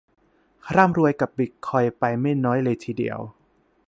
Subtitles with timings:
[0.75, 3.19] ร่ำรวยกับบิตคอยน์ไปไม่น้อยเลยทีเดียว